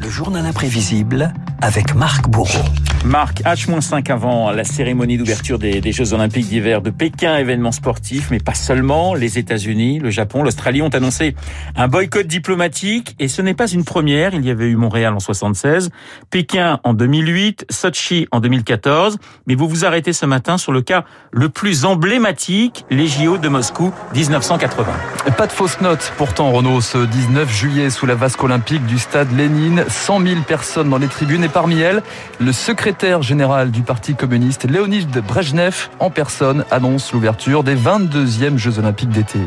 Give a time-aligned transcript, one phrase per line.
[0.00, 2.64] Le journal imprévisible avec Marc Bourreau.
[3.04, 8.38] Marc, H-5 avant la cérémonie d'ouverture des, Jeux Olympiques d'hiver de Pékin, événement sportif, mais
[8.38, 9.14] pas seulement.
[9.14, 11.34] Les États-Unis, le Japon, l'Australie ont annoncé
[11.74, 14.34] un boycott diplomatique et ce n'est pas une première.
[14.34, 15.90] Il y avait eu Montréal en 76,
[16.30, 19.18] Pékin en 2008, Sochi en 2014.
[19.46, 23.48] Mais vous vous arrêtez ce matin sur le cas le plus emblématique, les JO de
[23.48, 24.92] Moscou 1980.
[25.36, 29.30] Pas de fausse note pourtant, Renault, ce 19 juillet sous la vasque olympique du stade
[29.36, 29.84] Lénine.
[29.88, 32.02] 100 000 personnes dans les tribunes et parmi elles,
[32.40, 38.78] le secrétaire général du Parti communiste, Léonid Brejnev, en personne, annonce l'ouverture des 22e Jeux
[38.78, 39.38] olympiques d'été.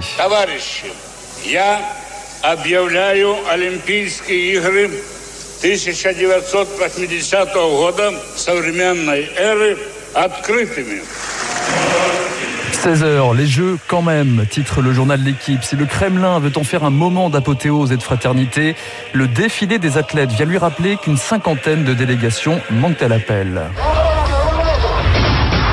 [12.82, 15.64] 16h, les Jeux quand même, titre le journal L'équipe.
[15.64, 18.76] Si le Kremlin veut en faire un moment d'apothéose et de fraternité,
[19.14, 23.62] le défilé des athlètes vient lui rappeler qu'une cinquantaine de délégations manquent à l'appel.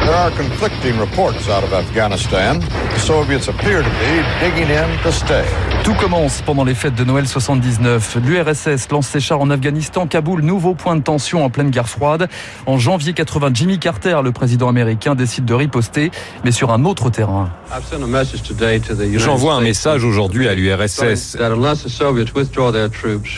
[0.08, 2.60] There are conflicting reports out of Afghanistan.
[2.94, 5.44] The Soviets appear to be digging in to stay.
[5.84, 8.16] Tout commence pendant les fêtes de Noël 79.
[8.24, 12.28] L'URSS lance ses chars en Afghanistan, Kaboul, nouveau point de tension en pleine guerre froide.
[12.66, 16.10] En janvier 80, Jimmy Carter, le président américain, décide de riposter,
[16.44, 17.50] mais sur un autre terrain.
[19.16, 21.36] J'envoie un message aujourd'hui à l'URSS.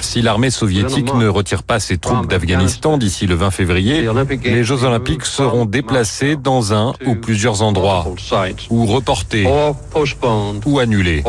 [0.01, 4.09] Si l'armée soviétique ne retire pas ses troupes d'Afghanistan d'ici le 20 février,
[4.45, 8.07] les Jeux olympiques seront déplacés dans un ou plusieurs endroits,
[8.71, 9.47] ou reportés,
[10.67, 11.23] ou annulés.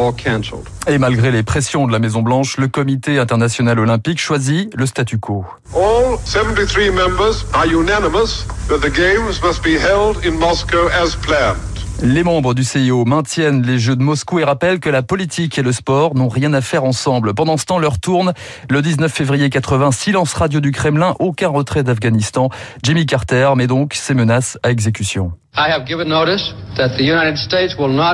[0.87, 5.45] Et malgré les pressions de la Maison-Blanche, le comité international olympique choisit le statu quo.
[5.75, 11.70] All 73 members are unanimous that the games must be held in Moscow as planned.
[12.03, 15.61] Les membres du CIO maintiennent les Jeux de Moscou et rappellent que la politique et
[15.61, 17.35] le sport n'ont rien à faire ensemble.
[17.35, 18.33] Pendant ce temps, leur tourne
[18.71, 22.49] le 19 février 80, silence radio du Kremlin, aucun retrait d'Afghanistan.
[22.81, 25.33] Jimmy Carter met donc ses menaces à exécution.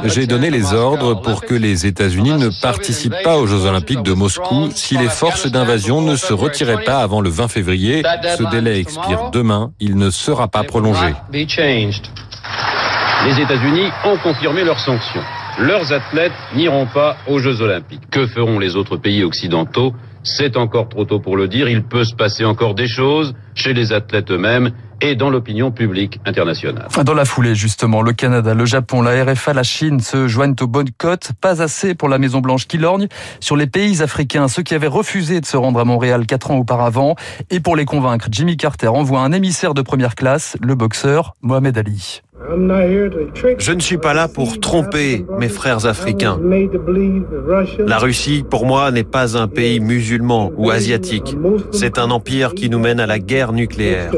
[0.04, 4.12] J'ai donné les ordres pour que les États-Unis ne participent pas aux Jeux olympiques de
[4.12, 8.04] Moscou si les forces d'invasion ne se retiraient pas avant le 20 février.
[8.38, 11.14] Ce délai expire demain, il ne sera pas prolongé.
[13.26, 15.24] Les États-Unis ont confirmé leurs sanctions.
[15.60, 18.10] Leurs athlètes n'iront pas aux Jeux olympiques.
[18.12, 19.94] Que feront les autres pays occidentaux?
[20.24, 21.68] C'est encore trop tôt pour le dire.
[21.68, 26.20] Il peut se passer encore des choses chez les athlètes eux-mêmes et dans l'opinion publique
[26.26, 26.88] internationale.
[27.04, 30.68] Dans la foulée, justement, le Canada, le Japon, la RFA, la Chine se joignent au
[30.68, 31.32] boycott.
[31.42, 33.08] Pas assez pour la Maison-Blanche qui lorgne
[33.40, 36.58] sur les pays africains, ceux qui avaient refusé de se rendre à Montréal quatre ans
[36.58, 37.16] auparavant.
[37.50, 41.78] Et pour les convaincre, Jimmy Carter envoie un émissaire de première classe, le boxeur Mohamed
[41.78, 42.22] Ali.
[43.58, 46.40] Je ne suis pas là pour tromper mes frères africains.
[47.80, 51.36] La Russie, pour moi, n'est pas un pays musulman ou asiatique.
[51.72, 54.12] C'est un empire qui nous mène à la guerre nucléaire.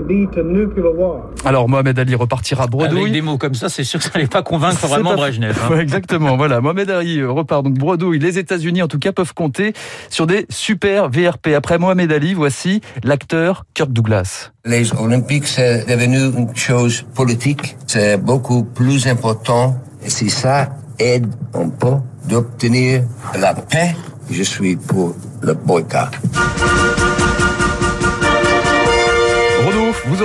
[1.46, 3.02] Alors Mohamed Ali repartira bredouille.
[3.02, 5.57] Avec des mots comme ça, c'est sûr que ça n'allait pas convaincre vraiment Brejnev.
[5.59, 5.74] Hein.
[5.74, 6.62] Ouais, exactement, voilà.
[6.62, 8.19] Mohamed Ali repart donc bredouille.
[8.19, 9.74] Les États-Unis, en tout cas, peuvent compter
[10.09, 11.50] sur des super VRP.
[11.56, 14.51] Après Mohamed Ali, voici l'acteur Kirk Douglas.
[14.69, 17.75] Les Olympiques, c'est devenu une chose politique.
[17.88, 19.75] C'est beaucoup plus important.
[20.06, 20.69] Et si ça
[21.00, 21.25] aide
[21.56, 21.96] un peu
[22.28, 23.02] d'obtenir
[23.40, 23.96] la paix,
[24.30, 26.12] je suis pour le boycott.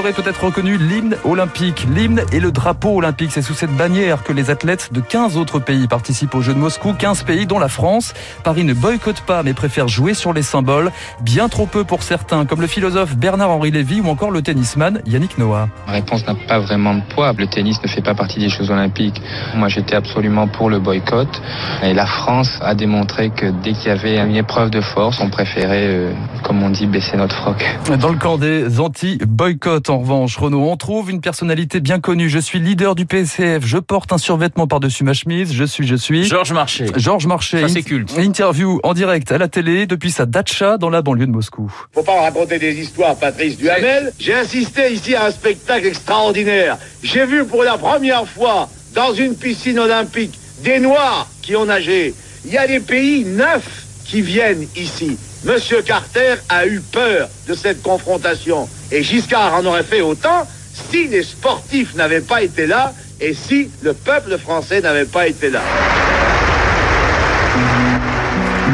[0.04, 1.86] Aurez peut-être reconnu l'hymne olympique.
[1.90, 5.60] L'hymne et le drapeau olympique, c'est sous cette bannière que les athlètes de 15 autres
[5.60, 6.92] pays participent aux Jeux de Moscou.
[6.92, 8.12] 15 pays dont la France.
[8.42, 10.92] Paris ne boycotte pas mais préfère jouer sur les symboles.
[11.22, 15.38] Bien trop peu pour certains, comme le philosophe Bernard-Henri Lévy ou encore le tennisman Yannick
[15.38, 15.70] Noah.
[15.86, 17.32] Ma réponse n'a pas vraiment de poids.
[17.32, 19.22] Le tennis ne fait pas partie des Jeux olympiques.
[19.54, 21.40] Moi j'étais absolument pour le boycott.
[21.82, 25.30] Et la France a démontré que dès qu'il y avait une épreuve de force, on
[25.30, 26.12] préférait, euh,
[26.42, 27.64] comme on dit, baisser notre froc.
[27.98, 32.28] Dans le camp des anti-boycott, en revanche, Renaud, on trouve une personnalité bien connue.
[32.28, 33.64] Je suis leader du PCF.
[33.64, 35.52] Je porte un survêtement par-dessus ma chemise.
[35.52, 36.24] Je suis, je suis.
[36.24, 36.86] Georges Marché.
[36.96, 37.60] Georges Marché.
[37.60, 38.12] Ça, c'est culte.
[38.18, 41.72] Interview en direct à la télé depuis sa datcha dans la banlieue de Moscou.
[41.92, 44.12] Faut pas raconter des histoires, Patrice Duhamel.
[44.18, 46.76] J'ai assisté ici à un spectacle extraordinaire.
[47.04, 52.14] J'ai vu pour la première fois dans une piscine olympique des Noirs qui ont nagé.
[52.44, 55.16] Il y a des pays neufs qui viennent ici.
[55.44, 58.68] Monsieur Carter a eu peur de cette confrontation.
[58.90, 60.46] Et Giscard en aurait fait autant
[60.90, 65.50] si les sportifs n'avaient pas été là et si le peuple français n'avait pas été
[65.50, 65.62] là.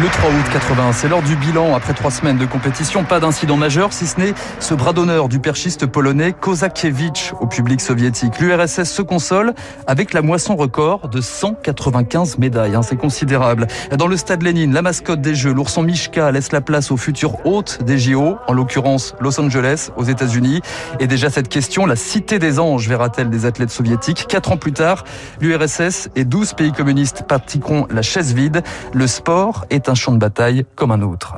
[0.00, 3.05] Le 3 août 80, c'est l'heure du bilan après trois semaines de compétition.
[3.05, 7.82] Pas d'incident majeur, si ce n'est ce bras d'honneur du perchiste polonais Kozakiewicz au public
[7.82, 8.41] soviétique.
[8.41, 9.52] L'URSS se console
[9.87, 12.76] avec la moisson record de 195 médailles.
[12.76, 13.67] Hein, c'est considérable.
[13.94, 17.44] Dans le stade Lénine, la mascotte des Jeux, l'ourson Mishka laisse la place au futur
[17.44, 20.62] hôte des JO, en l'occurrence Los Angeles, aux États-Unis.
[20.99, 24.25] Et déjà cette question, la cité des anges verra-t-elle des athlètes soviétiques?
[24.29, 25.05] Quatre ans plus tard,
[25.43, 28.62] l'URSS et 12 pays communistes pratiqueront la chaise vide.
[28.94, 31.34] Le sport est un champ de bataille comme un autre.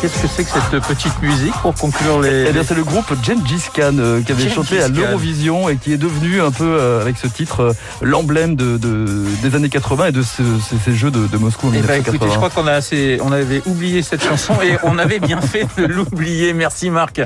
[0.00, 2.46] Qu'est-ce que c'est que cette petite musique pour conclure les...
[2.48, 5.76] Eh bien, c'est le groupe Gengis Khan euh, qui avait Gengis chanté à l'Eurovision et
[5.76, 9.68] qui est devenu un peu, euh, avec ce titre, euh, l'emblème de, de- des années
[9.68, 12.14] 80 et de ce- ces, ces jeux de, de Moscou en Eh ben, 1980.
[12.16, 15.40] écoutez, je crois qu'on a assez, on avait oublié cette chanson et on avait bien
[15.40, 16.52] fait de l'oublier.
[16.52, 17.20] Merci Marc.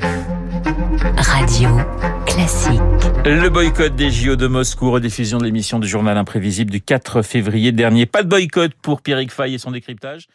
[1.18, 1.68] Radio
[2.24, 2.80] classique.
[3.26, 7.70] Le boycott des JO de Moscou, rediffusion de l'émission du journal imprévisible du 4 février
[7.72, 8.06] dernier.
[8.06, 10.26] Pas de boycott pour Pierrick Fay et son décryptage.